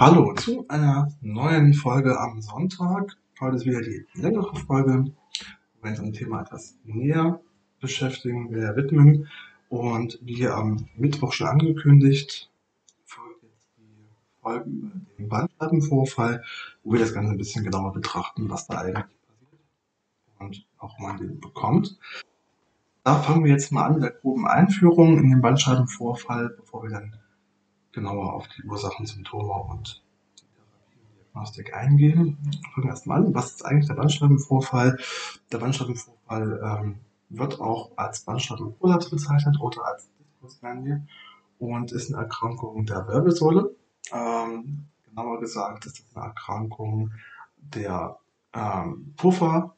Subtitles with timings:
[0.00, 3.16] Hallo zu einer neuen Folge am Sonntag.
[3.40, 5.06] Heute ist wieder die längere Folge,
[5.82, 7.40] wir uns dem Thema etwas näher
[7.80, 9.26] beschäftigen, näher widmen.
[9.68, 12.48] Und wie am Mittwoch schon angekündigt,
[13.06, 14.08] folgt jetzt die
[14.40, 16.44] Folge über den Bandscheibenvorfall,
[16.84, 19.62] wo wir das Ganze ein bisschen genauer betrachten, was da eigentlich passiert
[20.38, 21.98] und auch man den bekommt.
[23.02, 26.90] Da fangen wir jetzt mal an mit der groben Einführung in den Bandscheibenvorfall, bevor wir
[26.90, 27.16] dann
[27.92, 30.02] genauer auf die Ursachen, Symptome und
[31.38, 32.36] Diagnostik eingehen.
[32.74, 33.34] Fangen wir erstmal an.
[33.34, 34.98] Was ist eigentlich der Bandscheibenvorfall?
[35.52, 41.02] Der Bandscheibenvorfall ähm, wird auch als Bandscheibenprolaps bezeichnet oder als Diskusganie
[41.58, 43.74] und ist eine Erkrankung der Wirbelsäule.
[44.12, 47.12] Ähm, genauer gesagt ist es eine Erkrankung
[47.56, 48.18] der
[48.54, 49.74] ähm, Puffer,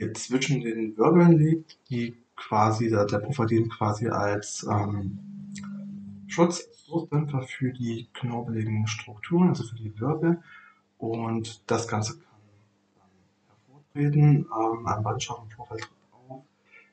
[0.00, 5.18] die zwischen den Wirbeln liegt, die quasi, der, der Puffer dient quasi als ähm,
[6.34, 10.42] Schutz, Stoßdämpfer für die knorpeligen Strukturen, also für die Wirbel.
[10.98, 12.26] Und das Ganze kann
[13.46, 14.46] hervortreten.
[14.50, 16.42] Ähm, ein Bandscheibenvorfall tritt auf,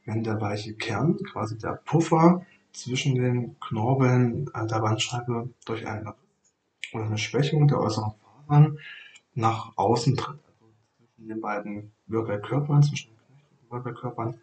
[0.06, 6.08] wenn der weiche Kern, quasi der Puffer zwischen den Knorpeln äh, der Bandscheibe durch einen
[6.08, 6.54] Riss
[6.94, 8.14] oder eine Schwächung der äußeren
[8.46, 8.78] Fasern
[9.34, 14.40] nach außen tritt, also zwischen den beiden Wirbelkörpern, zwischen den knöchernen Wirbelkörpern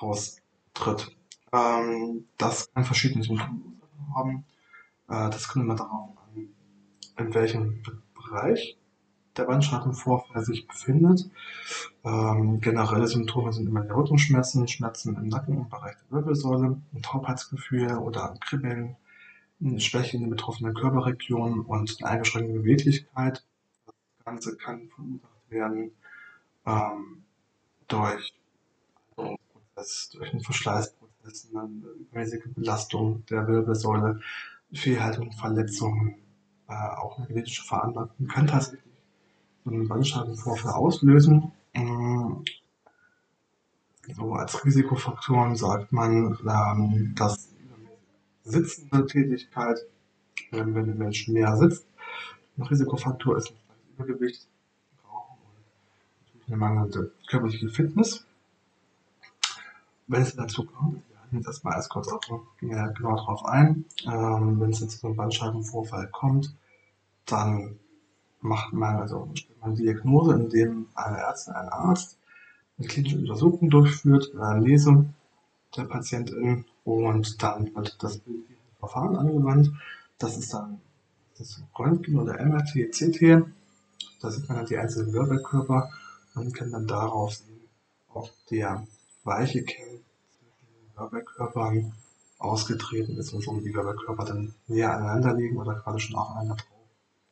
[0.00, 1.14] raustritt.
[1.52, 3.81] Ähm, das kann verschiedene Symptome
[4.14, 4.44] haben.
[5.08, 6.48] Äh, das kommt immer darauf an,
[7.18, 7.82] in welchem
[8.14, 8.76] Bereich
[9.36, 11.30] der Bandscheibenvorfall sich befindet.
[12.04, 17.02] Ähm, generelle Symptome sind immer die Rückenschmerzen, Schmerzen im Nacken im Bereich der Wirbelsäule, ein
[17.02, 18.96] Taubheitsgefühl oder ein Kribbeln,
[19.60, 23.44] eine Schwäche in den betroffenen Körperregionen und eine eingeschränkte Beweglichkeit.
[23.86, 25.92] Das Ganze kann verursacht werden
[26.66, 27.24] ähm,
[27.88, 28.34] durch
[29.16, 30.42] Alterungsprozess, durch einen
[31.22, 34.20] Verschleißprozess, eine übermäßige Belastung der Wirbelsäule,
[34.72, 36.16] Fehlhaltung, Verletzungen,
[36.68, 38.82] äh, auch eine genetische Veranlagung kann tatsächlich
[39.64, 41.52] einen Bandscheibenvorfall auslösen.
[41.74, 42.44] Ähm,
[44.16, 47.48] so als Risikofaktoren sagt man, ähm, dass
[48.44, 49.78] sitzende Tätigkeit,
[50.50, 51.86] wenn, wenn der Mensch mehr sitzt,
[52.56, 53.54] ein Risikofaktor ist
[53.94, 54.48] Übergewicht,
[55.04, 55.38] Rauchen
[56.34, 58.26] und eine mangelnde körperliche Fitness.
[60.08, 61.02] Wenn es dazu kommt,
[61.38, 62.20] jetzt erstmal erst kurz auf,
[62.60, 63.84] ja, genau darauf ein.
[64.04, 66.54] Ähm, Wenn es jetzt zu einem Bandscheibenvorfall kommt,
[67.26, 67.78] dann
[68.40, 69.28] macht man, also
[69.60, 72.18] man Diagnose, indem eine Ärztin, ein Arzt
[72.78, 75.06] eine klinische Untersuchung durchführt, eine Lese
[75.76, 78.20] der Patientin und dann wird das
[78.78, 79.70] Verfahren angewandt.
[80.18, 80.80] Das ist dann
[81.38, 83.44] das Röntgen oder MRT, CT.
[84.20, 85.90] Da sieht man dann die einzelnen Wirbelkörper
[86.34, 87.60] und kann dann darauf sehen,
[88.08, 88.86] ob der
[89.24, 90.00] weiche Kern
[90.96, 91.92] Wirbelkörpern
[92.38, 96.88] ausgetreten ist und so die Wirbelkörper dann näher aneinander liegen oder gerade schon aufeinander drauf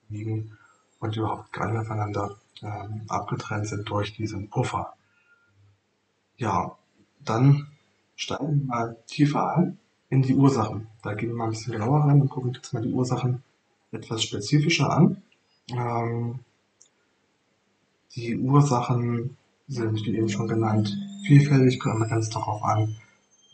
[0.08, 0.56] liegen
[1.00, 4.94] und überhaupt gar nicht mehr voneinander ähm, abgetrennt sind durch diesen Puffer.
[6.36, 6.76] Ja,
[7.24, 7.66] dann
[8.16, 9.78] steigen wir mal tiefer ein
[10.08, 10.88] in die Ursachen.
[11.02, 13.42] Da gehen wir mal ein bisschen genauer rein und gucken uns mal die Ursachen
[13.92, 15.22] etwas spezifischer an.
[15.70, 16.40] Ähm,
[18.14, 19.36] die Ursachen
[19.68, 22.96] sind, wie eben schon genannt, vielfältig, kommen ganz darauf an,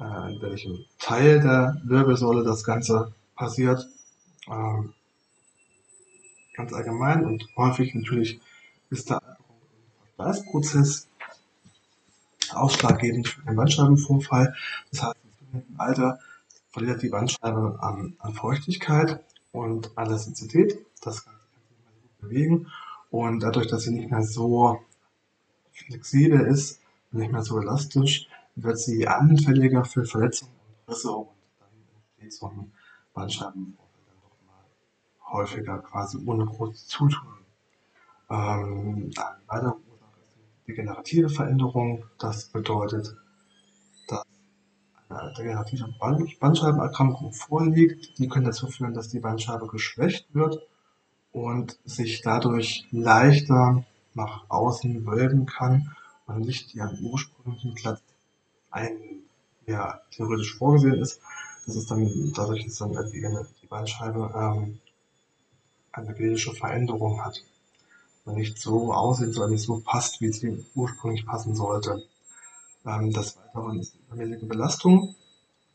[0.01, 3.87] äh, in welchem Teil der Wirbelsäule das Ganze passiert.
[4.49, 4.93] Ähm,
[6.55, 8.41] ganz allgemein und häufig natürlich
[8.91, 9.21] ist der
[10.17, 11.09] Verschleißprozess
[12.53, 14.55] ausschlaggebend für den Bandscheibenvorfall.
[14.91, 15.17] Das heißt,
[15.53, 16.19] im Alter
[16.71, 19.23] verliert die Bandscheibe an, an Feuchtigkeit
[19.53, 20.79] und an Elastizität.
[21.03, 22.73] Das Ganze kann sich nicht mehr gut bewegen.
[23.11, 24.81] Und dadurch, dass sie nicht mehr so
[25.73, 26.81] flexibel ist,
[27.13, 30.53] nicht mehr so elastisch, wird sie anfälliger für Verletzungen
[30.87, 31.29] und Risse und
[31.61, 31.69] dann
[32.19, 32.73] entsteht so ein
[33.15, 37.29] Bandscheibenvorfall dann doch mal häufiger quasi ohne großes Zutun.
[38.29, 39.75] Ähm, eine weitere
[40.67, 42.05] degenerative Veränderung.
[42.19, 43.15] Das bedeutet,
[44.09, 44.25] dass
[45.09, 45.95] eine degenerative
[46.41, 48.19] Bandscheibenerkrankung vorliegt.
[48.19, 50.67] Die können dazu führen, dass die Bandscheibe geschwächt wird
[51.33, 55.95] und sich dadurch leichter nach außen wölben kann
[56.27, 58.03] und nicht ihren ursprünglichen Platz
[58.71, 59.23] ein,
[59.67, 61.21] ja, theoretisch vorgesehen ist.
[61.67, 63.27] Das ist dann, dadurch ist dann die,
[63.63, 64.79] die Bandscheibe ähm,
[65.93, 67.43] eine genetische Veränderung hat
[68.25, 72.03] und nicht so aussieht oder nicht so passt, wie sie ursprünglich passen sollte.
[72.85, 75.15] Ähm, des Weiteren ist die übermäßige Belastung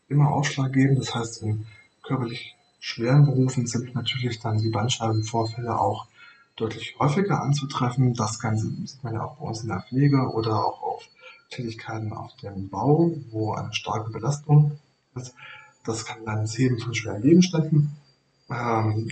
[0.08, 1.00] immer ausschlaggebend.
[1.00, 1.66] Das heißt, in
[2.04, 6.08] körperlich schweren Berufen sind natürlich dann die Bandscheibenvorfälle auch
[6.56, 8.14] deutlich häufiger anzutreffen.
[8.14, 11.04] Das Ganze sieht man ja auch bei uns in der Pflege oder auch auf
[11.52, 14.80] Tätigkeiten auf dem Bau, wo eine starke Belastung
[15.16, 15.36] ist.
[15.86, 17.96] Das kann dann das Heben von schweren Gegenständen
[18.52, 19.10] ähm,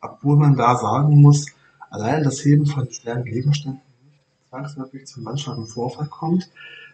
[0.00, 1.46] obwohl man da sagen muss,
[1.90, 6.50] allein das Heben von schweren Gegenständen nicht zwangsläufig zum Bandscheibenvorfall kommt,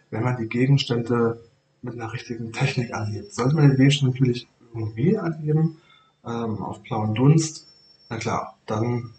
[0.09, 1.41] wenn man die Gegenstände
[1.81, 3.33] mit einer richtigen Technik anhebt.
[3.33, 5.77] Sollte man den Gegenstand natürlich irgendwie anheben,
[6.25, 7.67] ähm, auf blauen Dunst,
[8.09, 9.11] na klar, dann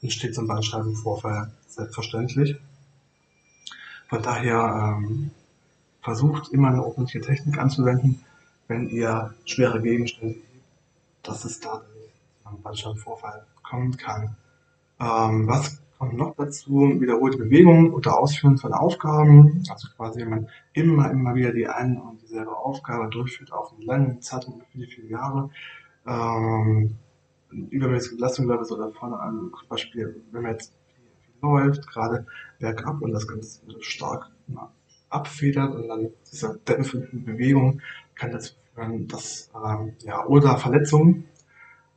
[0.00, 2.56] entsteht ein Bandscheibenvorfall selbstverständlich.
[4.08, 5.30] Von daher ähm,
[6.00, 8.24] versucht immer eine ordentliche Technik anzuwenden,
[8.66, 10.46] wenn ihr schwere Gegenstände hebt,
[11.22, 11.82] dass es da
[12.42, 14.36] zu einem Bandscheibenvorfall kommen kann.
[14.98, 16.96] Ähm, was kommt noch dazu?
[16.98, 19.62] Wiederholte Bewegungen oder Ausführen von Aufgaben.
[19.68, 23.82] Also quasi, wenn man immer, immer wieder die eine und dieselbe Aufgabe durchführt auf einen
[23.82, 25.50] langen Zeitraum, viele, viele Jahre.
[26.06, 26.96] Ähm,
[27.50, 30.72] übermäßige Belastungslevel oder vorne an, zum Beispiel, wenn man jetzt
[31.42, 32.26] läuft, gerade
[32.58, 34.30] bergab und das Ganze stark
[35.10, 37.80] abfedert und dann diese dämpfenden Bewegung
[38.14, 41.24] kann dazu führen, dass, ähm, ja, oder Verletzungen,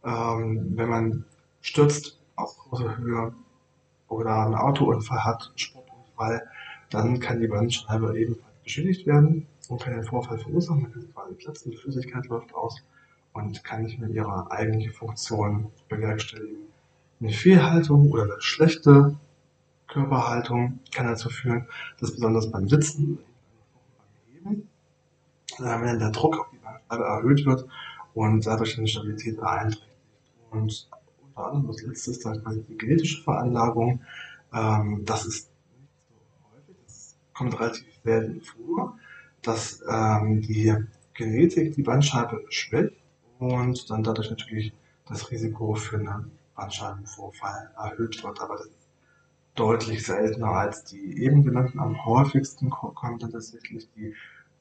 [0.04, 1.26] ähm, wenn man
[1.62, 3.34] stürzt aus großer Höhe
[4.08, 6.48] oder einen Autounfall hat, Sportunfall,
[6.90, 10.84] dann kann die Bandscheibe ebenfalls beschädigt werden und kann den Vorfall verursachen.
[10.84, 12.82] Man kann quasi platzen, die Flüssigkeit läuft aus
[13.34, 16.68] und kann nicht mehr ihre eigentliche Funktion bewerkstelligen.
[17.20, 19.16] Eine Fehlhaltung oder eine schlechte
[19.92, 21.68] Körperhaltung kann dazu führen,
[22.00, 23.20] dass besonders beim Sitzen,
[24.44, 24.70] beim Heben,
[25.60, 27.68] äh, wenn der Druck auf die Bandscheibe erhöht wird
[28.14, 29.88] und dadurch eine Stabilität beeinträchtigt.
[30.50, 30.90] Und
[31.22, 34.02] unter anderem das letzte ist dann die genetische Veranlagung.
[34.54, 38.98] Ähm, das ist nicht so häufig, das kommt relativ selten vor,
[39.42, 40.76] dass ähm, die
[41.14, 42.96] Genetik die Bandscheibe schwächt
[43.40, 44.74] und dann dadurch natürlich
[45.08, 48.40] das Risiko für einen Bandscheibenvorfall erhöht wird.
[48.42, 48.70] Aber das
[49.56, 51.80] deutlich seltener als die eben genannten.
[51.80, 54.14] Am häufigsten kommt dann tatsächlich die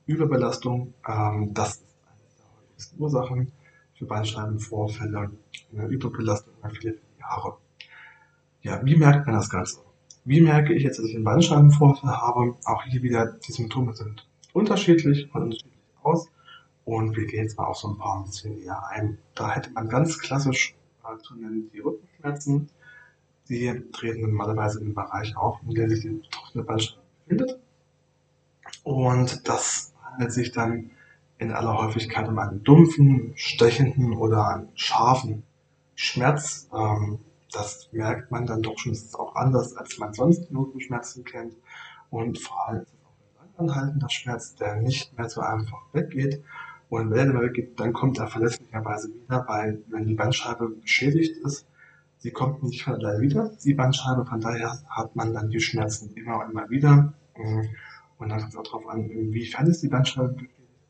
[0.07, 0.95] Überbelastung.
[1.07, 3.53] Ähm, das ist eine der häufigsten Ursachen
[3.95, 5.31] für Bandscheibenvorfälle.
[5.73, 7.57] Eine Überbelastung über viele, Jahre.
[8.63, 9.81] Ja, wie merkt man das Ganze?
[10.25, 12.57] Wie merke ich jetzt, dass ich einen Bandscheibenvorfall habe?
[12.65, 16.29] Auch hier wieder, die Symptome sind unterschiedlich, von unterschiedlich aus.
[16.85, 19.19] Und wir gehen jetzt mal auf so ein paar ein bisschen näher ein.
[19.35, 22.69] Da hätte man ganz klassisch äh, zu nennen die Rückenschmerzen.
[23.50, 27.61] Die treten normalerweise im Bereich auf, in dem sich die betroffene Bandscheibe befindet.
[28.85, 30.91] Und das handelt sich dann
[31.38, 35.43] in aller Häufigkeit um einen dumpfen, stechenden oder einen scharfen
[35.94, 36.69] Schmerz.
[36.75, 37.19] Ähm,
[37.52, 41.55] das merkt man dann doch schon, das ist auch anders, als man sonst Rückenschmerzen kennt.
[42.08, 46.43] Und vor allem ist es auch ein langanhaltender Schmerz, der nicht mehr so einfach weggeht
[46.91, 51.64] und wenn er weggeht, dann kommt er verlässlicherweise wieder, weil wenn die Bandscheibe beschädigt ist,
[52.21, 56.13] sie kommt nicht von alleine wieder, die Bandscheibe, von daher hat man dann die Schmerzen
[56.15, 57.13] immer und immer wieder.
[58.19, 60.37] Und dann kommt es auch darauf an, inwiefern ist die Bandscheibe.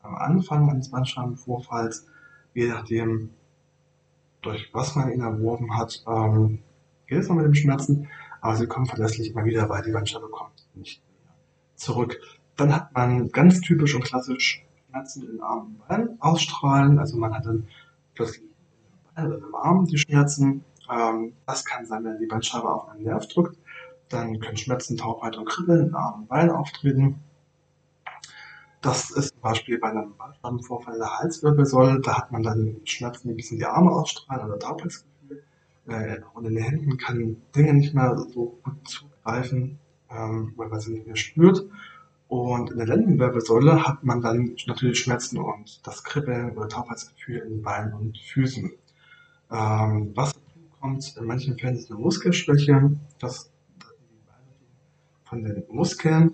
[0.01, 2.07] Am Anfang eines Bandscheibenvorfalls,
[2.53, 3.29] je nachdem,
[4.41, 6.59] durch was man ihn erworben hat, ähm,
[7.07, 8.07] geht es noch mit den Schmerzen,
[8.41, 11.33] aber sie kommen verlässlich immer wieder, weil die Bandscheibe kommt nicht mehr
[11.75, 12.19] zurück.
[12.57, 16.99] Dann hat man ganz typisch und klassisch Schmerzen in Arm und Bein ausstrahlen.
[16.99, 17.67] Also man hat dann
[18.15, 18.43] plötzlich
[19.15, 20.63] im Arm die Schmerzen.
[20.89, 23.57] Ähm, das kann sein, wenn die Bandscheibe auf einen Nerv drückt.
[24.09, 27.19] Dann können Schmerzen, Taubheit und Kribbeln in Arm und Bein auftreten.
[28.81, 32.01] Das ist zum Beispiel bei einem Bandscheibenvorfall der Halswirbelsäule.
[32.01, 35.43] Da hat man dann Schmerzen, die bis in die Arme ausstrahlen oder Taubheitsgefühl.
[35.87, 40.79] Äh, und in den Händen kann Dinge nicht mehr so gut zugreifen, ähm, weil man
[40.79, 41.63] sie nicht mehr spürt.
[42.27, 47.61] Und in der Lendenwirbelsäule hat man dann natürlich Schmerzen und das Kribbeln oder Taubheitsgefühl in
[47.61, 48.71] Beinen und Füßen.
[49.51, 50.30] Ähm, was
[50.81, 53.51] kommt, in manchen Fällen ist eine Muskelschwäche, das
[55.23, 56.33] von den Muskeln,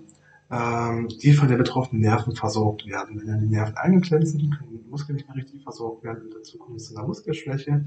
[0.50, 3.20] ähm, die von den betroffenen Nerven versorgt werden.
[3.20, 6.34] Wenn dann die Nerven eingeklemmt sind, können die Muskeln nicht mehr richtig versorgt werden und
[6.34, 7.84] dazu kommt es zu einer Muskelschwäche.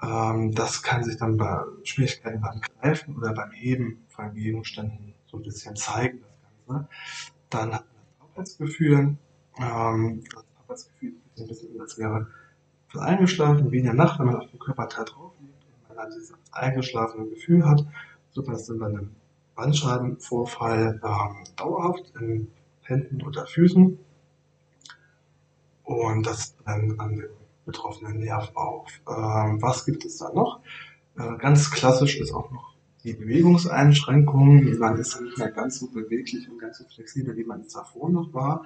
[0.00, 5.38] Ähm, das kann sich dann bei Schwierigkeiten beim Greifen oder beim Heben von Gegenständen so
[5.38, 6.20] ein bisschen zeigen.
[6.68, 6.86] Ne?
[7.50, 9.16] Dann hat man das Arbeitsgefühl.
[9.58, 12.28] Ähm, das Arbeitsgefühl ist ein bisschen, als wäre
[12.92, 15.57] das eingeschlafen, wie in der Nacht, wenn man auf dem Körperteil drauf liegt
[15.98, 17.84] man dieses eingeschlafene Gefühl hat.
[18.30, 19.16] So dass dann bei einem
[19.54, 22.48] Bandscheibenvorfall ähm, dauerhaft in
[22.82, 23.98] Händen oder Füßen.
[25.84, 27.28] Und das dann an den
[27.64, 28.88] betroffenen Nerv auf.
[29.08, 30.60] Ähm, was gibt es da noch?
[31.18, 36.48] Äh, ganz klassisch ist auch noch die Bewegungseinschränkungen, man ist nicht mehr ganz so beweglich
[36.50, 38.64] und ganz so flexibel, wie man es davor noch war.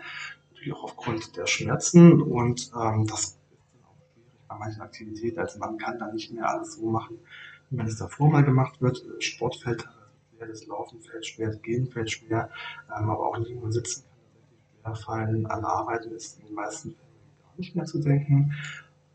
[0.50, 3.38] Natürlich auch aufgrund der Schmerzen und ähm, das ist
[3.72, 5.38] dann auch schwierig bei manchen Aktivitäten.
[5.38, 7.18] Also man kann da nicht mehr alles so machen,
[7.70, 9.02] wie man es davor mal gemacht wird.
[9.18, 9.88] Sport fällt
[10.30, 12.50] schwer, das Laufen fällt schwer, das Gehen fällt schwer,
[12.88, 15.46] ähm, aber auch liegen und sitzen kann tatsächlich schwer fallen.
[15.46, 18.52] An Arbeiten ist in den meisten Fällen gar nicht mehr zu denken.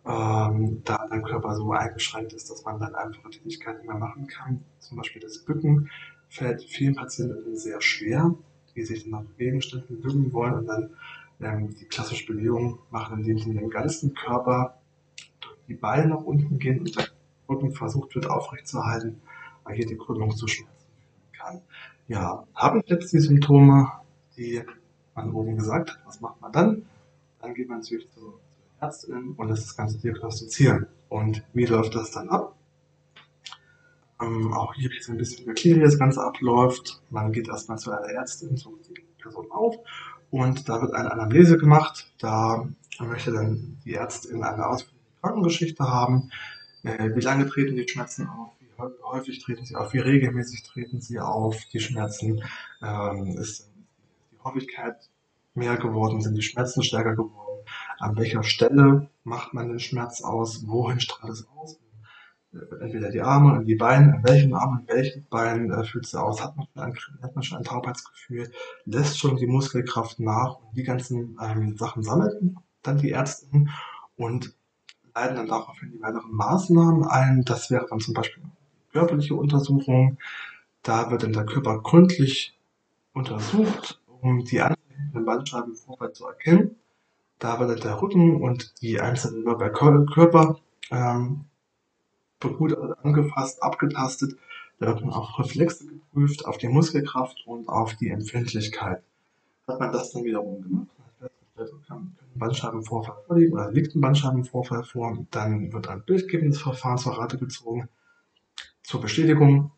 [0.05, 4.63] ähm, da der Körper so eingeschränkt ist, dass man dann einfache Tätigkeiten mehr machen kann.
[4.79, 5.89] Zum Beispiel das Bücken
[6.29, 8.33] fällt vielen Patienten sehr schwer,
[8.73, 10.91] die sich dann nach Gegenständen bücken wollen und dann
[11.41, 14.77] ähm, die klassische Bewegung machen, indem sie den ganzen Körper
[15.67, 17.07] die Beine nach unten gehen und der
[17.49, 19.21] Rücken versucht wird aufrechtzuerhalten,
[19.63, 20.87] weil hier die Krümmung zu Schmerzen
[21.33, 21.61] kann.
[22.07, 23.91] Ja, habe ich jetzt die Symptome,
[24.37, 24.61] die
[25.15, 26.85] man oben gesagt hat, was macht man dann?
[27.39, 28.39] Dann geht man natürlich zur,
[28.79, 30.87] Ärztin und lässt das Ganze diagnostizieren.
[31.09, 32.55] Und wie läuft das dann ab?
[34.21, 37.01] Ähm, auch hier jetzt ein bisschen erklären, wie das Ganze abläuft.
[37.09, 39.75] Man geht erstmal zu einer Ärztin, sucht die Person auf
[40.31, 42.11] und da wird eine Anamnese gemacht.
[42.19, 42.67] Da
[42.99, 44.96] möchte dann die Ärztin eine ausführliche
[45.27, 46.31] Krankengeschichte haben.
[46.83, 48.51] Äh, wie lange treten die Schmerzen auf?
[48.59, 49.93] Wie häufig treten sie auf?
[49.93, 51.57] Wie regelmäßig treten sie auf?
[51.73, 52.43] Die Schmerzen
[52.81, 53.69] ähm, ist
[54.31, 54.95] die Häufigkeit
[55.53, 56.21] mehr geworden?
[56.21, 57.65] Sind die Schmerzen stärker geworden?
[57.99, 60.67] An welcher Stelle macht man den Schmerz aus?
[60.67, 61.79] Wohin strahlt es aus?
[62.81, 66.15] entweder die Arme und die Beine, in welchem Arm, in welchem Bein äh, fühlt es
[66.15, 66.65] aus, hat man,
[66.95, 68.51] schon ein, hat man schon ein Taubheitsgefühl,
[68.85, 72.33] lässt schon die Muskelkraft nach und die ganzen ähm, Sachen sammelt
[72.81, 73.47] dann die Ärzte
[74.15, 74.55] und
[75.17, 77.43] leiten dann daraufhin die weiteren Maßnahmen ein.
[77.43, 78.43] Das wäre dann zum Beispiel
[78.91, 80.17] körperliche Untersuchung.
[80.83, 82.57] Da wird dann der Körper gründlich
[83.13, 86.75] untersucht, um die anfängenden Bandscheibenvorfall zu erkennen.
[87.39, 89.43] Da wird dann der Rücken und die einzelnen
[90.07, 90.59] Körper
[90.91, 91.45] ähm,
[92.39, 94.37] gut angefasst, abgetastet.
[94.79, 99.01] Da wird man auf Reflexe geprüft, auf die Muskelkraft und auf die Empfindlichkeit.
[99.67, 100.87] Hat man das dann wiederum gemacht,
[101.87, 107.37] kann Bandscheibenvorfall vorliegen oder liegt ein Bandscheibenvorfall vor, dann wird ein bildgebendes Verfahren zur Rate
[107.37, 107.89] gezogen
[108.83, 109.71] zur Bestätigung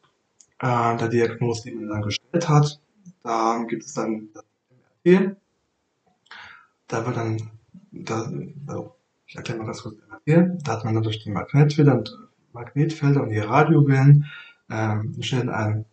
[0.59, 2.79] äh, der Diagnose, die man dann gestellt hat.
[3.23, 4.45] Da gibt es dann das
[5.03, 5.35] MRT.
[6.87, 7.51] Da wird dann,
[7.91, 8.31] da,
[8.67, 10.67] also ich erkläre mal ganz kurz MRT.
[10.67, 12.17] Da hat man dann durch die Magnetfelder und
[12.53, 14.25] Magnetfelder und die Radiowellen
[14.69, 15.85] ähm, stellen ein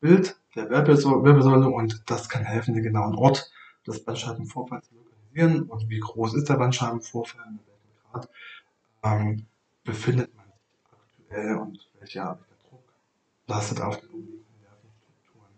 [0.00, 3.50] Bild der Wirbelsäule und das kann helfen, den genauen Ort
[3.86, 4.94] des Bandscheibenvorfalls zu
[5.36, 8.28] lokalisieren und wie groß ist der Bandscheibenvorfall, in welchem Grad
[9.02, 9.46] ähm,
[9.84, 12.38] befindet man sich aktuell und welcher
[12.68, 12.82] Druck
[13.46, 15.54] lastet auf den umliegenden Nervenstrukturen.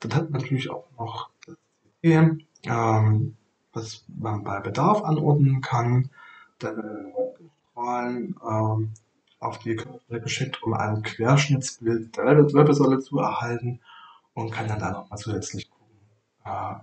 [0.00, 3.36] Dann hat man natürlich auch noch das CT, ähm,
[3.72, 6.10] was man bei Bedarf anordnen kann,
[6.58, 8.90] dann Röntgenstrahlen, ähm,
[9.40, 13.80] auf die Körperstelle geschickt, um ein Querschnittsbild der Wirbelsäule zu erhalten
[14.34, 15.96] und kann dann da nochmal zusätzlich gucken,
[16.44, 16.74] äh,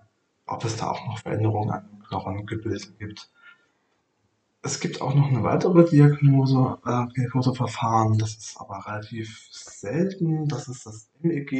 [0.45, 3.29] ob es da auch noch Veränderungen an Knochengebilde gibt.
[4.61, 10.67] Es gibt auch noch eine weitere Diagnose, äh, Diagnoseverfahren, das ist aber relativ selten, das
[10.67, 11.53] ist das MEG,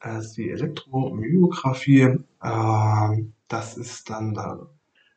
[0.00, 2.18] äh, die Elektromyographie.
[2.42, 4.66] Äh, das ist dann, da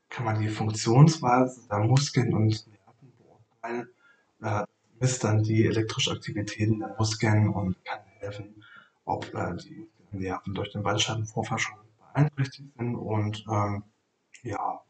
[0.10, 3.90] kann man die Funktionsweise der Muskeln und Nerven beurteilen.
[4.42, 4.66] Äh,
[5.00, 8.64] misst dann die elektrische Aktivitäten der Muskeln und kann helfen,
[9.04, 11.76] ob äh, die Nerven durch den Bandscheibenvorfall schon
[12.14, 13.84] beeinträchtigt sind und ähm,
[14.46, 14.82] ja,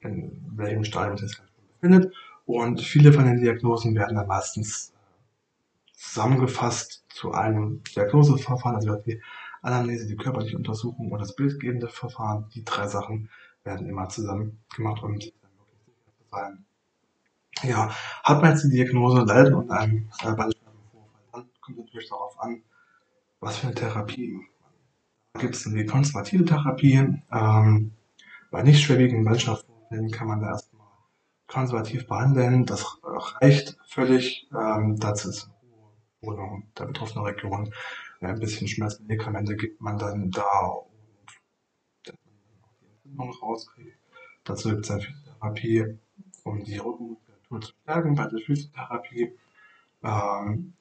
[0.00, 1.46] in welchem Stadium sich das
[1.80, 2.14] befindet.
[2.44, 4.96] Und viele von den Diagnosen werden dann meistens äh,
[5.96, 9.20] zusammengefasst zu einem Diagnoseverfahren, also die
[9.62, 12.46] Anamnese, die körperliche Untersuchung und das bildgebende Verfahren.
[12.54, 13.30] Die drei Sachen
[13.64, 15.34] werden immer zusammen gemacht, um wirklich
[17.62, 17.90] ja,
[18.22, 22.62] hat man jetzt die Diagnose, leidet unter einem äh, Bandscheibenvorfall, dann kommt natürlich darauf an,
[23.40, 24.38] was für eine Therapie.
[25.32, 27.22] Da gibt es die konservative Therapie.
[27.32, 27.92] Ähm,
[28.56, 30.88] bei nicht schwerwiegenden Bandscheibenvorfällen kann man da erstmal
[31.46, 32.64] konservativ behandeln.
[32.64, 34.48] Das reicht völlig.
[34.50, 35.82] Ähm, dazu ist eine
[36.22, 37.70] Wohnung der betroffenen Region.
[38.22, 40.88] Äh, ein bisschen Schmerzmedikamente gibt man dann da und
[42.06, 42.16] dann
[43.20, 43.98] auch die rauskriegt.
[44.44, 45.02] Dazu gibt es eine
[45.38, 45.98] Therapie,
[46.44, 48.14] um die Rücken Muskulatur zu stärken.
[48.14, 49.36] Bei der Physiotherapie
[50.02, 50.72] ähm,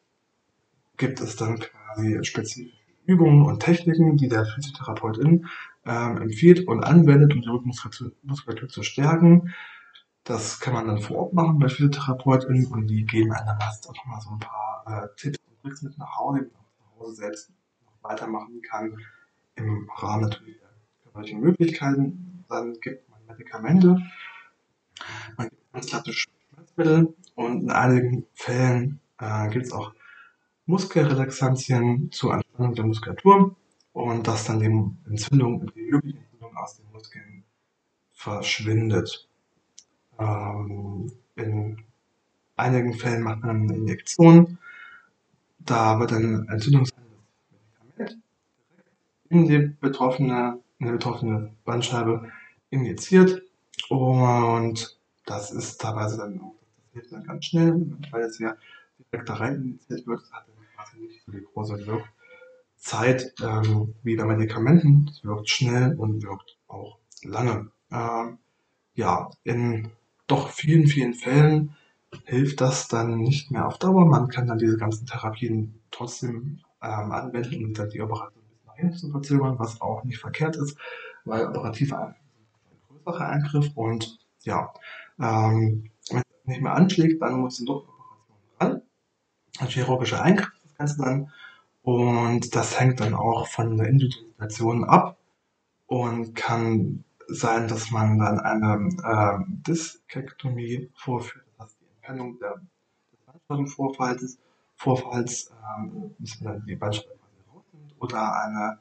[0.95, 5.45] gibt es dann quasi spezifische Übungen und Techniken, die der Physiotherapeutin
[5.85, 9.53] ähm, empfiehlt und anwendet, um die Rückenmuskulatur zu stärken.
[10.23, 13.95] Das kann man dann vor Ort machen bei Physiotherapeutinnen und die geben einem meist auch
[13.95, 17.15] nochmal so ein paar äh, Tipps und Tricks mit nach Hause, die man zu Hause
[17.15, 17.51] selbst
[17.85, 18.97] noch weitermachen kann,
[19.55, 20.69] im Rahmen natürlich der
[21.03, 22.43] körperlichen Möglichkeiten.
[22.49, 24.01] Dann gibt man Medikamente,
[25.37, 29.93] man gibt ganz klassisch Schmerzmittel und in einigen Fällen äh, gibt es auch
[30.65, 33.55] Muskelrelaxantien zur Anspannung der Muskulatur
[33.95, 37.45] und dass dann die Entzündung, die mögliche Entzündung aus den Muskeln
[38.11, 39.29] verschwindet.
[40.19, 41.81] Ähm, in
[42.57, 44.57] einigen Fällen macht man eine Injektion.
[45.59, 48.17] Da wird ein entzündungshemmendes
[49.29, 52.29] in die betroffene, in die betroffene Bandscheibe
[52.71, 53.43] injiziert
[53.87, 56.55] und das ist teilweise dann auch
[56.91, 58.57] hilft dann ganz schnell, weil es ja
[59.11, 61.77] direkt da rein injiziert wird, hat dann quasi nicht so die große
[62.75, 65.09] Wirkzeit ähm, wie bei Medikamenten.
[65.09, 67.71] Es wirkt schnell und wirkt auch lange.
[67.91, 68.37] Ähm,
[68.93, 69.91] ja, in
[70.27, 71.75] doch vielen, vielen Fällen
[72.25, 74.05] hilft das dann nicht mehr auf Dauer.
[74.05, 78.67] Man kann dann diese ganzen Therapien trotzdem ähm, anwenden und dann die Operation ein bisschen
[78.67, 80.77] nach hinten zu verzögern, was auch nicht verkehrt ist,
[81.25, 82.19] weil operative Eingriffe
[82.69, 84.71] ein größerer Eingriff und ja,
[85.19, 88.17] ähm, wenn es nicht mehr anschlägt, dann muss die Operation
[88.59, 88.81] ran.
[89.59, 91.31] Ein chirurgischer Eingriff das Ganze dann
[91.85, 95.19] und das hängt dann auch von der Individualisation ab
[95.85, 102.55] und kann sein, dass man dann eine äh, Diskektomie vorführt, das heißt die Entfernung der,
[102.55, 104.39] des Bandscheibenvorfalls,
[104.77, 107.19] Vorfalls, ähm, dass dann die Bandscheibe
[107.53, 108.79] rausnimmt, oder eine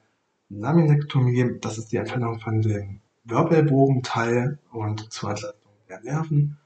[0.49, 6.59] Laminektomie, das ist die Entfernung von dem Wirbelbogenteil und zur Entlastung der Nerven,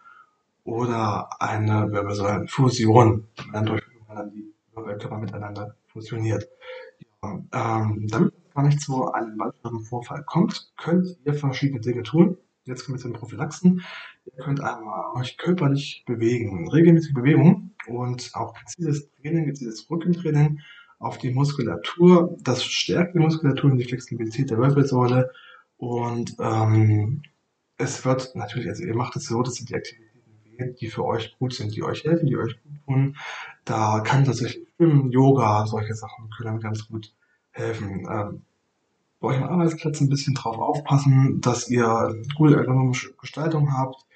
[0.63, 4.48] oder eine Wirbelsäulenfusion, dadurch man dann die
[4.79, 6.49] Wirbelkörper miteinander fusioniert.
[7.23, 12.39] Ja, ähm, damit gar nicht zu einem weiteren Vorfall kommt, könnt ihr verschiedene Dinge tun.
[12.65, 13.83] Jetzt kommen wir zu den Prophylaxen.
[14.27, 20.61] Ihr könnt einmal euch körperlich bewegen, regelmäßige Bewegung und auch gezieltes Training, gezieltes Rückentraining
[20.99, 22.37] auf die Muskulatur.
[22.43, 25.31] Das stärkt die Muskulatur und die Flexibilität der Wirbelsäule
[25.79, 27.23] und ähm,
[27.79, 30.08] es wird natürlich, also ihr macht es so, dass ihr die Aktivitäten
[30.59, 33.17] wählt, die für euch gut sind, die euch helfen, die euch gut tun.
[33.65, 37.15] Da kann tatsächlich Schwimmen, Yoga, solche Sachen können ganz gut
[37.51, 38.07] helfen.
[38.11, 38.43] Ähm,
[39.21, 44.07] bei euch am Arbeitsplatz ein bisschen drauf aufpassen, dass ihr gute ergonomische Gestaltung habt,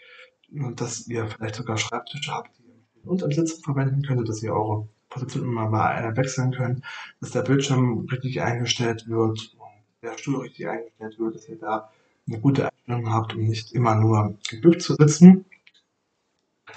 [0.76, 4.86] dass ihr vielleicht sogar Schreibtische habt, die ihr unter Sitzen verwenden könnt, dass ihr eure
[5.08, 6.84] Position immer mal wechseln könnt,
[7.20, 11.90] dass der Bildschirm richtig eingestellt wird und der Stuhl richtig eingestellt wird, dass ihr da
[12.28, 15.44] eine gute Einstellung habt, um nicht immer nur gebückt zu sitzen.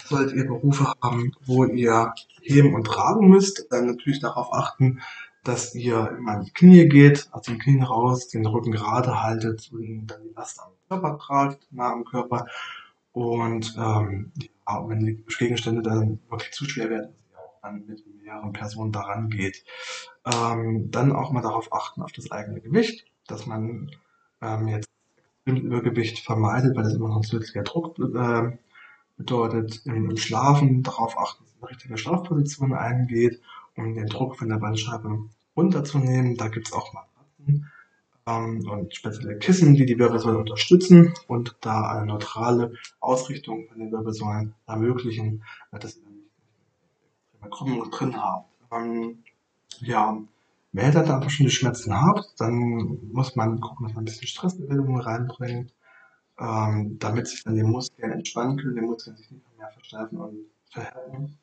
[0.05, 5.01] Solltet ihr Berufe haben, wo ihr heben und tragen müsst, dann natürlich darauf achten,
[5.43, 9.69] dass ihr immer in die Knie geht, also die Knie raus, den Rücken gerade haltet
[9.71, 12.47] und dann die Last am Körper tragt, nah am Körper.
[13.11, 14.31] Und ähm,
[14.67, 18.53] ja, wenn die Gegenstände dann wirklich zu schwer werden, dass ihr auch dann mit mehreren
[18.53, 19.63] Personen daran geht.
[20.25, 23.91] Ähm, dann auch mal darauf achten, auf das eigene Gewicht, dass man
[24.41, 24.89] ähm, jetzt
[25.45, 28.57] Übergewicht vermeidet, weil das immer noch ein zusätzlicher Druck äh,
[29.17, 29.81] bedeutet.
[29.85, 33.41] Im Schlafen darauf achten, dass eine richtige Schlafposition eingeht
[33.77, 36.37] um den Druck von der Bandscheibe runterzunehmen.
[36.37, 37.71] Da gibt es auch Matratzen
[38.27, 43.91] ähm, und spezielle Kissen, die die Wirbelsäule unterstützen und da eine neutrale Ausrichtung von den
[43.91, 48.49] Wirbelsäulen ermöglichen, äh, dass nicht Krümmung drin habt.
[48.71, 49.19] Ähm,
[49.79, 50.17] ja,
[50.71, 54.05] wenn ihr dann aber schon die Schmerzen habt, dann muss man gucken, dass man ein
[54.05, 55.73] bisschen Stressbewegung reinbringt,
[56.39, 60.37] ähm, damit sich dann die Muskeln entspannen können, die Muskeln sich nicht mehr versteifen und
[60.69, 61.37] verhärten.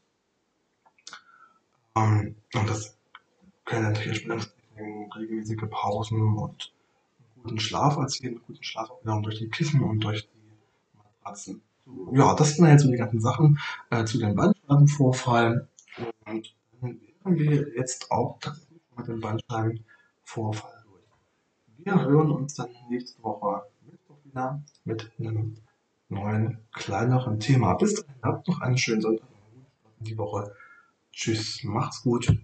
[1.96, 2.96] Ähm, und das
[3.64, 6.72] können natürlich Entspannungstechniken, regelmäßige Pausen und
[7.42, 11.62] guten Schlaf erzielen, guten Schlaf auch wiederum durch die Kissen und durch die Matratzen.
[12.12, 13.59] Ja, das sind jetzt so die ganzen Sachen
[13.90, 15.68] äh, zu dem Bandscheibenvorfall.
[16.26, 21.85] Und dann wären wir jetzt auch tatsächlich mit dem Bandscheibenvorfall durch.
[21.85, 23.62] Wir hören uns dann nächste Woche
[24.33, 25.57] Wieder mit einem
[26.09, 27.75] neuen, kleineren Thema.
[27.75, 29.29] Bis dahin, habt noch einen schönen Sonntag
[29.99, 30.55] und die Woche.
[31.12, 32.35] Tschüss, macht's gut.